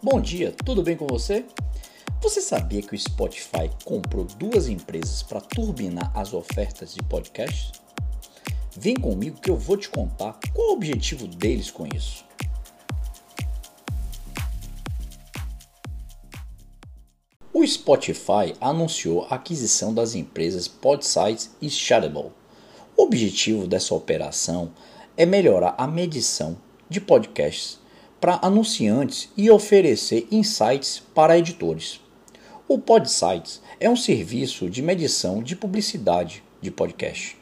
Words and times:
Bom 0.00 0.20
dia, 0.20 0.54
tudo 0.64 0.80
bem 0.80 0.96
com 0.96 1.08
você? 1.08 1.44
Você 2.22 2.40
sabia 2.40 2.80
que 2.80 2.94
o 2.94 2.98
Spotify 2.98 3.68
comprou 3.84 4.24
duas 4.24 4.68
empresas 4.68 5.24
para 5.24 5.40
turbinar 5.40 6.12
as 6.14 6.32
ofertas 6.32 6.94
de 6.94 7.02
podcasts? 7.02 7.72
Vem 8.76 8.94
comigo 8.94 9.40
que 9.40 9.50
eu 9.50 9.56
vou 9.56 9.76
te 9.76 9.88
contar 9.88 10.38
qual 10.54 10.68
o 10.68 10.72
objetivo 10.74 11.26
deles 11.26 11.72
com 11.72 11.84
isso. 11.92 12.24
O 17.52 17.66
Spotify 17.66 18.54
anunciou 18.60 19.24
a 19.24 19.34
aquisição 19.34 19.92
das 19.92 20.14
empresas 20.14 20.68
Podsites 20.68 21.50
e 21.60 21.68
Shadowball. 21.68 22.30
O 22.96 23.02
objetivo 23.02 23.66
dessa 23.66 23.96
operação 23.96 24.70
é 25.16 25.26
melhorar 25.26 25.74
a 25.76 25.88
medição 25.88 26.56
de 26.88 27.00
podcasts 27.00 27.80
para 28.20 28.38
anunciantes 28.42 29.28
e 29.36 29.50
oferecer 29.50 30.26
insights 30.30 31.02
para 31.14 31.38
editores. 31.38 32.00
O 32.66 32.78
Podsites 32.78 33.62
é 33.80 33.88
um 33.88 33.96
serviço 33.96 34.68
de 34.68 34.82
medição 34.82 35.42
de 35.42 35.56
publicidade 35.56 36.42
de 36.60 36.70
podcast, 36.70 37.36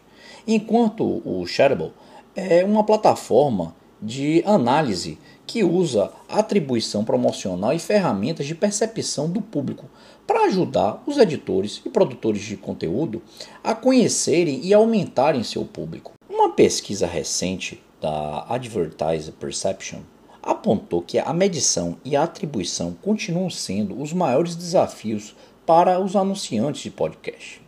enquanto 0.46 1.22
o 1.24 1.44
Shareable 1.46 1.92
é 2.34 2.64
uma 2.64 2.84
plataforma 2.84 3.74
de 4.00 4.42
análise 4.46 5.18
que 5.46 5.64
usa 5.64 6.12
atribuição 6.28 7.04
promocional 7.04 7.72
e 7.72 7.78
ferramentas 7.78 8.46
de 8.46 8.54
percepção 8.54 9.30
do 9.30 9.40
público 9.40 9.88
para 10.26 10.44
ajudar 10.46 11.02
os 11.06 11.16
editores 11.18 11.80
e 11.84 11.88
produtores 11.88 12.42
de 12.42 12.56
conteúdo 12.56 13.22
a 13.64 13.74
conhecerem 13.74 14.60
e 14.62 14.74
aumentarem 14.74 15.42
seu 15.42 15.64
público. 15.64 16.12
Uma 16.28 16.50
pesquisa 16.50 17.06
recente 17.06 17.82
da 18.00 18.44
Advertiser 18.48 19.32
Perception 19.34 20.00
apontou 20.46 21.02
que 21.02 21.18
a 21.18 21.32
medição 21.32 21.96
e 22.04 22.14
a 22.14 22.22
atribuição 22.22 22.96
continuam 23.02 23.50
sendo 23.50 24.00
os 24.00 24.12
maiores 24.12 24.54
desafios 24.54 25.34
para 25.66 25.98
os 25.98 26.14
anunciantes 26.14 26.82
de 26.82 26.90
podcast. 26.92 27.60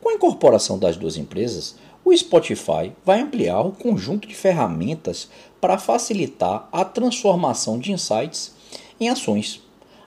Com 0.00 0.08
a 0.08 0.14
incorporação 0.14 0.78
das 0.78 0.96
duas 0.96 1.16
empresas, 1.16 1.74
o 2.04 2.16
Spotify 2.16 2.92
vai 3.04 3.20
ampliar 3.20 3.60
o 3.62 3.72
conjunto 3.72 4.28
de 4.28 4.34
ferramentas 4.34 5.28
para 5.60 5.78
facilitar 5.78 6.68
a 6.70 6.84
transformação 6.84 7.78
de 7.78 7.90
insights 7.90 8.54
em 9.00 9.08
ações. 9.08 9.60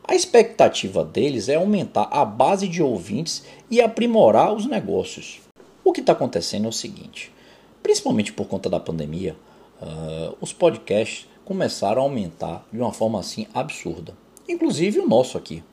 A 0.08 0.16
expectativa 0.16 1.04
deles 1.04 1.50
é 1.50 1.56
aumentar 1.56 2.08
a 2.12 2.24
base 2.24 2.68
de 2.68 2.82
ouvintes 2.82 3.44
e 3.70 3.82
aprimorar 3.82 4.54
os 4.54 4.66
negócios. 4.66 5.42
O 5.84 5.92
que 5.92 6.00
está 6.00 6.14
acontecendo 6.14 6.66
é 6.66 6.70
o 6.70 6.74
seguinte: 6.74 7.32
principalmente 7.84 8.32
por 8.32 8.48
conta 8.48 8.70
da 8.70 8.80
pandemia, 8.80 9.36
uh, 9.82 10.36
os 10.42 10.54
podcasts 10.54 11.28
começaram 11.44 12.02
a 12.02 12.06
aumentar 12.06 12.68
de 12.72 12.80
uma 12.80 12.92
forma 12.92 13.20
assim 13.20 13.48
absurda. 13.54 14.16
Inclusive 14.48 15.00
o 15.00 15.08
nosso 15.08 15.38
aqui. 15.38 15.64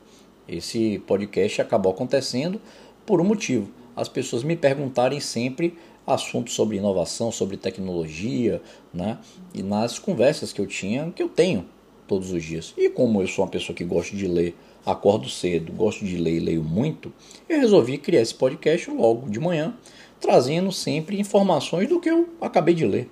Esse 0.48 0.98
podcast 1.06 1.60
acabou 1.60 1.92
acontecendo 1.92 2.60
por 3.06 3.20
um 3.20 3.24
motivo. 3.24 3.70
As 3.94 4.08
pessoas 4.08 4.42
me 4.42 4.56
perguntarem 4.56 5.20
sempre 5.20 5.76
assuntos 6.06 6.54
sobre 6.54 6.76
inovação, 6.76 7.30
sobre 7.30 7.56
tecnologia, 7.56 8.60
né? 8.92 9.18
E 9.54 9.62
nas 9.62 9.98
conversas 9.98 10.52
que 10.52 10.60
eu 10.60 10.66
tinha, 10.66 11.10
que 11.14 11.22
eu 11.22 11.28
tenho 11.28 11.66
todos 12.06 12.32
os 12.32 12.42
dias. 12.42 12.74
E 12.76 12.90
como 12.90 13.22
eu 13.22 13.28
sou 13.28 13.44
uma 13.44 13.50
pessoa 13.50 13.74
que 13.74 13.84
gosta 13.84 14.16
de 14.16 14.26
ler, 14.26 14.56
acordo 14.84 15.28
cedo, 15.28 15.72
gosto 15.72 16.04
de 16.04 16.16
ler 16.16 16.36
e 16.36 16.40
leio 16.40 16.62
muito, 16.62 17.12
eu 17.48 17.60
resolvi 17.60 17.98
criar 17.98 18.20
esse 18.20 18.34
podcast 18.34 18.90
logo 18.90 19.30
de 19.30 19.38
manhã, 19.38 19.74
trazendo 20.20 20.72
sempre 20.72 21.20
informações 21.20 21.88
do 21.88 22.00
que 22.00 22.10
eu 22.10 22.28
acabei 22.40 22.74
de 22.74 22.86
ler. 22.86 23.08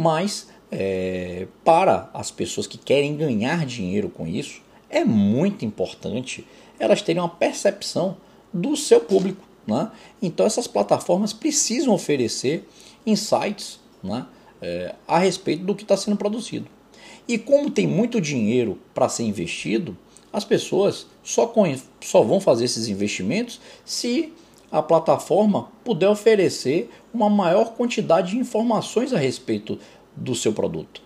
Mas 0.00 0.48
é, 0.72 1.46
para 1.62 2.08
as 2.14 2.30
pessoas 2.30 2.66
que 2.66 2.78
querem 2.78 3.14
ganhar 3.16 3.66
dinheiro 3.66 4.08
com 4.08 4.26
isso, 4.26 4.62
é 4.88 5.04
muito 5.04 5.64
importante 5.64 6.46
elas 6.78 7.02
terem 7.02 7.20
uma 7.20 7.28
percepção 7.28 8.16
do 8.52 8.74
seu 8.76 9.00
público. 9.00 9.44
Né? 9.66 9.90
Então, 10.22 10.46
essas 10.46 10.66
plataformas 10.66 11.34
precisam 11.34 11.92
oferecer 11.92 12.66
insights 13.04 13.78
né, 14.02 14.24
é, 14.62 14.94
a 15.06 15.18
respeito 15.18 15.64
do 15.64 15.74
que 15.74 15.82
está 15.82 15.96
sendo 15.98 16.16
produzido. 16.16 16.66
E 17.28 17.36
como 17.36 17.70
tem 17.70 17.86
muito 17.86 18.18
dinheiro 18.20 18.78
para 18.94 19.08
ser 19.08 19.24
investido, 19.24 19.96
as 20.32 20.44
pessoas 20.44 21.06
só, 21.22 21.52
só 22.00 22.22
vão 22.22 22.40
fazer 22.40 22.64
esses 22.64 22.88
investimentos 22.88 23.60
se 23.84 24.32
a 24.72 24.80
plataforma 24.80 25.68
puder 25.84 26.08
oferecer 26.08 26.90
uma 27.12 27.28
maior 27.28 27.72
quantidade 27.72 28.30
de 28.30 28.38
informações 28.38 29.12
a 29.12 29.18
respeito 29.18 29.78
do 30.16 30.34
seu 30.34 30.52
produto. 30.52 31.02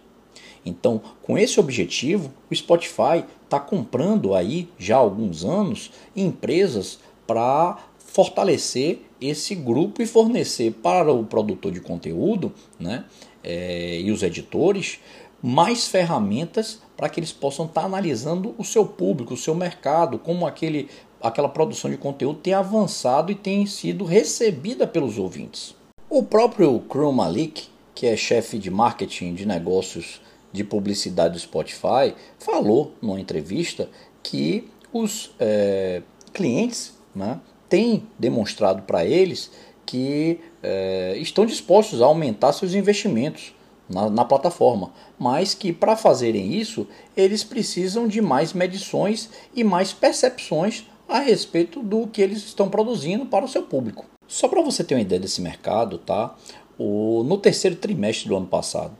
Então, 0.65 1.01
com 1.23 1.37
esse 1.37 1.61
objetivo, 1.61 2.33
o 2.51 2.55
Spotify 2.55 3.25
está 3.45 3.61
comprando 3.61 4.35
aí 4.35 4.69
já 4.79 4.97
há 4.97 5.01
alguns 5.01 5.45
anos 5.45 5.91
empresas 6.17 6.99
para 7.27 7.79
fortalecer 7.99 9.01
esse 9.21 9.55
grupo 9.55 10.03
e 10.03 10.07
fornecer 10.07 10.73
para 10.73 11.13
o 11.13 11.25
produtor 11.25 11.73
de 11.73 11.81
conteúdo 11.81 12.53
né, 12.79 13.05
é, 13.43 14.01
e 14.01 14.11
os 14.11 14.23
editores 14.23 15.01
mais 15.43 15.87
ferramentas 15.87 16.81
para 16.97 17.09
que 17.09 17.21
eles 17.21 17.33
possam 17.33 17.67
estar 17.67 17.83
tá 17.83 17.87
analisando 17.87 18.55
o 18.57 18.65
seu 18.65 18.87
público, 18.87 19.35
o 19.35 19.37
seu 19.37 19.55
mercado, 19.55 20.19
como 20.19 20.47
aquele, 20.47 20.89
aquela 21.21 21.49
produção 21.49 21.91
de 21.91 21.99
conteúdo 21.99 22.39
tem 22.39 22.55
avançado 22.55 23.31
e 23.31 23.35
tem 23.35 23.67
sido 23.67 24.05
recebida 24.05 24.87
pelos 24.87 25.19
ouvintes. 25.19 25.75
O 26.09 26.23
próprio 26.23 26.79
Krum 26.81 27.13
Malik, 27.13 27.69
que 27.95 28.07
é 28.07 28.17
chefe 28.17 28.59
de 28.59 28.71
marketing 28.71 29.35
de 29.35 29.47
negócios 29.47 30.21
de 30.53 30.63
publicidade 30.63 31.35
do 31.35 31.41
Spotify, 31.41 32.15
falou 32.39 32.93
numa 33.03 33.21
entrevista 33.21 33.89
que 34.23 34.69
os 34.93 35.35
é, 35.39 36.03
clientes 36.33 36.95
né, 37.15 37.41
têm 37.69 38.07
demonstrado 38.19 38.83
para 38.83 39.05
eles 39.05 39.51
que 39.85 40.41
é, 40.63 41.17
estão 41.19 41.45
dispostos 41.45 42.01
a 42.01 42.07
aumentar 42.07 42.53
seus 42.53 42.75
investimentos 42.75 43.55
na, 43.89 44.09
na 44.09 44.25
plataforma, 44.25 44.93
mas 45.19 45.55
que 45.55 45.73
para 45.73 45.97
fazerem 45.97 46.55
isso 46.55 46.87
eles 47.17 47.45
precisam 47.45 48.09
de 48.09 48.21
mais 48.21 48.53
medições 48.53 49.29
e 49.55 49.63
mais 49.63 49.93
percepções 49.93 50.85
a 51.09 51.19
respeito 51.19 51.83
do 51.83 52.07
que 52.07 52.23
eles 52.23 52.39
estão 52.39 52.69
produzindo 52.69 53.27
para 53.27 53.45
o 53.45 53.49
seu 53.49 53.63
público. 53.63 54.07
Só 54.27 54.49
para 54.49 54.63
você 54.63 54.83
ter 54.83 54.95
uma 54.95 55.03
ideia 55.03 55.21
desse 55.21 55.43
mercado, 55.43 55.99
tá? 55.99 56.35
O, 56.79 57.23
no 57.25 57.39
terceiro 57.39 57.77
trimestre 57.77 58.29
do 58.29 58.37
ano 58.37 58.47
passado, 58.47 58.93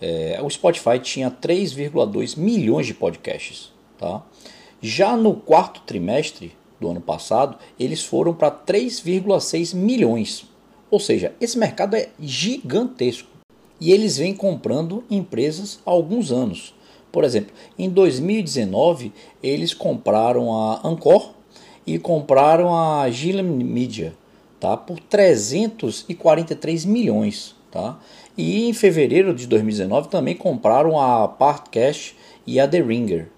é, 0.00 0.40
o 0.42 0.50
Spotify 0.50 0.98
tinha 0.98 1.30
3,2 1.30 2.36
milhões 2.36 2.86
de 2.86 2.94
podcasts. 2.94 3.72
Tá? 3.98 4.22
Já 4.80 5.16
no 5.16 5.34
quarto 5.34 5.80
trimestre 5.82 6.52
do 6.80 6.90
ano 6.90 7.00
passado, 7.00 7.56
eles 7.78 8.04
foram 8.04 8.34
para 8.34 8.50
3,6 8.50 9.74
milhões. 9.74 10.46
Ou 10.90 11.00
seja, 11.00 11.32
esse 11.40 11.58
mercado 11.58 11.96
é 11.96 12.10
gigantesco. 12.20 13.28
E 13.80 13.92
eles 13.92 14.16
vêm 14.18 14.34
comprando 14.34 15.04
empresas 15.10 15.80
há 15.84 15.90
alguns 15.90 16.30
anos. 16.30 16.74
Por 17.10 17.24
exemplo, 17.24 17.54
em 17.78 17.88
2019, 17.88 19.12
eles 19.42 19.72
compraram 19.72 20.52
a 20.52 20.86
Anchor 20.86 21.30
e 21.86 21.98
compraram 21.98 22.74
a 22.74 23.08
Gilliam 23.10 23.44
Media 23.44 24.14
tá? 24.64 24.78
por 24.78 24.98
343 24.98 26.86
milhões. 26.86 27.54
Tá? 27.70 27.98
E 28.36 28.66
em 28.66 28.72
fevereiro 28.72 29.34
de 29.34 29.46
2019 29.46 30.08
também 30.08 30.34
compraram 30.34 30.98
a 30.98 31.28
Partcast 31.28 32.16
e 32.46 32.58
a 32.58 32.66
The 32.66 32.80
Ringer. 32.80 33.28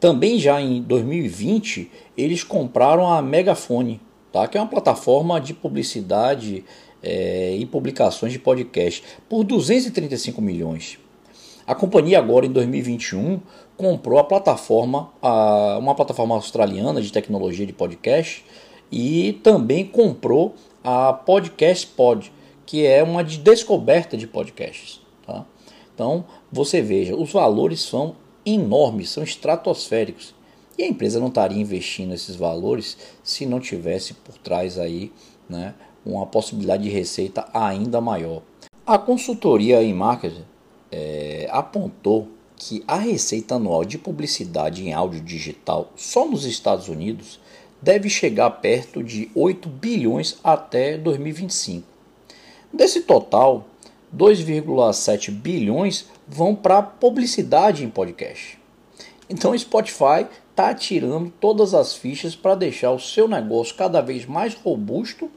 Também 0.00 0.40
já 0.40 0.60
em 0.60 0.82
2020 0.82 1.88
eles 2.16 2.42
compraram 2.42 3.06
a 3.12 3.22
Megafone, 3.22 4.00
tá? 4.32 4.48
que 4.48 4.58
é 4.58 4.60
uma 4.60 4.66
plataforma 4.66 5.40
de 5.40 5.54
publicidade 5.54 6.64
é, 7.00 7.54
e 7.56 7.64
publicações 7.64 8.32
de 8.32 8.38
podcast, 8.40 9.04
por 9.28 9.44
235 9.44 10.42
milhões. 10.42 10.98
A 11.64 11.74
companhia 11.76 12.18
agora 12.18 12.46
em 12.46 12.50
2021 12.50 13.40
comprou 13.76 14.18
a 14.18 14.24
plataforma, 14.24 15.12
a, 15.22 15.78
uma 15.78 15.94
plataforma 15.94 16.34
australiana 16.34 17.00
de 17.00 17.12
tecnologia 17.12 17.64
de 17.64 17.72
podcast, 17.72 18.44
e 18.90 19.34
também 19.42 19.86
comprou 19.86 20.54
a 20.82 21.12
Podcast 21.12 21.86
Pod, 21.88 22.32
que 22.66 22.86
é 22.86 23.02
uma 23.02 23.22
de 23.22 23.38
descoberta 23.38 24.16
de 24.16 24.26
podcasts. 24.26 25.00
Tá? 25.26 25.44
Então 25.94 26.24
você 26.50 26.80
veja, 26.80 27.14
os 27.14 27.32
valores 27.32 27.80
são 27.80 28.16
enormes, 28.44 29.10
são 29.10 29.22
estratosféricos. 29.22 30.34
E 30.78 30.82
a 30.82 30.88
empresa 30.88 31.20
não 31.20 31.28
estaria 31.28 31.60
investindo 31.60 32.14
esses 32.14 32.36
valores 32.36 32.96
se 33.22 33.44
não 33.44 33.60
tivesse 33.60 34.14
por 34.14 34.38
trás 34.38 34.78
aí 34.78 35.12
né, 35.48 35.74
uma 36.06 36.26
possibilidade 36.26 36.84
de 36.84 36.88
receita 36.88 37.46
ainda 37.52 38.00
maior. 38.00 38.42
A 38.86 38.96
consultoria 38.96 39.82
em 39.82 39.92
marketing 39.92 40.44
é, 40.90 41.48
apontou 41.50 42.28
que 42.56 42.82
a 42.86 42.96
receita 42.96 43.54
anual 43.54 43.84
de 43.84 43.98
publicidade 43.98 44.86
em 44.86 44.92
áudio 44.92 45.20
digital 45.20 45.90
só 45.96 46.26
nos 46.26 46.44
Estados 46.44 46.88
Unidos 46.88 47.39
deve 47.82 48.08
chegar 48.08 48.50
perto 48.50 49.02
de 49.02 49.30
8 49.34 49.68
bilhões 49.68 50.38
até 50.42 50.96
2025. 50.96 51.86
Desse 52.72 53.02
total, 53.02 53.66
2,7 54.16 55.30
bilhões 55.30 56.06
vão 56.26 56.54
para 56.54 56.82
publicidade 56.82 57.84
em 57.84 57.90
podcast. 57.90 58.58
Então 59.28 59.52
o 59.52 59.58
Spotify 59.58 60.26
está 60.50 60.74
tirando 60.74 61.32
todas 61.40 61.74
as 61.74 61.94
fichas 61.94 62.34
para 62.34 62.54
deixar 62.54 62.90
o 62.90 62.98
seu 62.98 63.26
negócio 63.26 63.74
cada 63.76 64.00
vez 64.00 64.26
mais 64.26 64.54
robusto, 64.54 65.30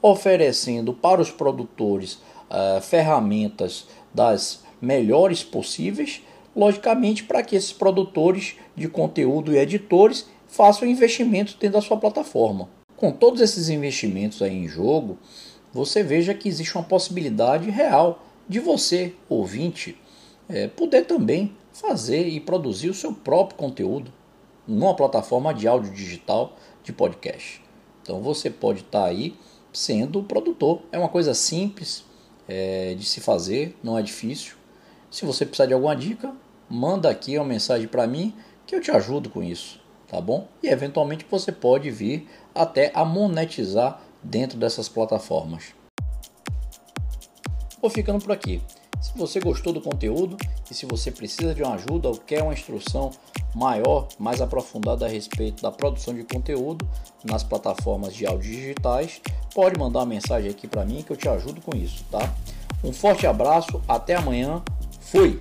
oferecendo 0.00 0.92
para 0.92 1.20
os 1.20 1.30
produtores 1.30 2.14
uh, 2.14 2.80
ferramentas 2.80 3.86
das 4.14 4.62
melhores 4.80 5.42
possíveis, 5.42 6.22
logicamente 6.56 7.24
para 7.24 7.42
que 7.42 7.54
esses 7.54 7.72
produtores 7.72 8.56
de 8.74 8.88
conteúdo 8.88 9.52
e 9.52 9.58
editores 9.58 10.26
façam 10.50 10.86
investimentos 10.86 11.54
dentro 11.54 11.80
da 11.80 11.86
sua 11.86 11.96
plataforma. 11.96 12.68
Com 12.96 13.12
todos 13.12 13.40
esses 13.40 13.68
investimentos 13.68 14.42
aí 14.42 14.54
em 14.54 14.68
jogo, 14.68 15.18
você 15.72 16.02
veja 16.02 16.34
que 16.34 16.48
existe 16.48 16.76
uma 16.76 16.84
possibilidade 16.84 17.70
real 17.70 18.24
de 18.48 18.58
você, 18.60 19.14
ouvinte, 19.28 19.96
é, 20.48 20.66
poder 20.66 21.06
também 21.06 21.56
fazer 21.72 22.26
e 22.28 22.40
produzir 22.40 22.90
o 22.90 22.94
seu 22.94 23.12
próprio 23.12 23.56
conteúdo 23.56 24.12
numa 24.66 24.94
plataforma 24.94 25.54
de 25.54 25.66
áudio 25.66 25.92
digital 25.92 26.56
de 26.82 26.92
podcast. 26.92 27.62
Então 28.02 28.20
você 28.20 28.50
pode 28.50 28.80
estar 28.80 29.02
tá 29.02 29.06
aí 29.06 29.36
sendo 29.72 30.18
o 30.18 30.24
produtor. 30.24 30.82
É 30.90 30.98
uma 30.98 31.08
coisa 31.08 31.32
simples 31.32 32.04
é, 32.48 32.94
de 32.94 33.04
se 33.04 33.20
fazer, 33.20 33.76
não 33.82 33.96
é 33.96 34.02
difícil. 34.02 34.54
Se 35.10 35.24
você 35.24 35.46
precisar 35.46 35.66
de 35.66 35.74
alguma 35.74 35.94
dica, 35.94 36.34
manda 36.68 37.08
aqui 37.08 37.36
uma 37.36 37.44
mensagem 37.44 37.86
para 37.86 38.06
mim 38.06 38.34
que 38.66 38.74
eu 38.74 38.80
te 38.80 38.90
ajudo 38.90 39.30
com 39.30 39.42
isso, 39.42 39.80
tá 40.10 40.20
bom? 40.20 40.48
E 40.62 40.68
eventualmente 40.68 41.24
você 41.30 41.52
pode 41.52 41.90
vir 41.90 42.28
até 42.54 42.90
a 42.94 43.04
monetizar 43.04 44.00
dentro 44.22 44.58
dessas 44.58 44.88
plataformas. 44.88 45.72
Vou 47.80 47.90
ficando 47.90 48.22
por 48.22 48.32
aqui. 48.32 48.60
Se 49.00 49.16
você 49.16 49.40
gostou 49.40 49.72
do 49.72 49.80
conteúdo 49.80 50.36
e 50.70 50.74
se 50.74 50.84
você 50.84 51.10
precisa 51.10 51.54
de 51.54 51.62
uma 51.62 51.74
ajuda 51.74 52.08
ou 52.08 52.16
quer 52.16 52.42
uma 52.42 52.52
instrução 52.52 53.10
maior, 53.54 54.08
mais 54.18 54.42
aprofundada 54.42 55.06
a 55.06 55.08
respeito 55.08 55.62
da 55.62 55.72
produção 55.72 56.12
de 56.12 56.22
conteúdo 56.22 56.86
nas 57.24 57.42
plataformas 57.42 58.14
de 58.14 58.26
áudio 58.26 58.52
digitais, 58.52 59.22
pode 59.54 59.78
mandar 59.78 60.00
uma 60.00 60.06
mensagem 60.06 60.50
aqui 60.50 60.68
para 60.68 60.84
mim 60.84 61.02
que 61.02 61.12
eu 61.12 61.16
te 61.16 61.28
ajudo 61.28 61.62
com 61.62 61.74
isso, 61.74 62.04
tá? 62.10 62.30
Um 62.84 62.92
forte 62.92 63.26
abraço, 63.26 63.80
até 63.88 64.14
amanhã. 64.16 64.62
Fui. 65.00 65.40